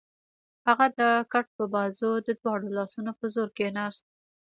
هغه 0.67 0.87
د 0.99 1.01
کټ 1.31 1.45
پر 1.55 1.65
بازو 1.73 2.11
د 2.27 2.29
دواړو 2.41 2.67
لاسونو 2.77 3.11
په 3.19 3.25
زور 3.33 3.49
کېناست. 3.57 4.03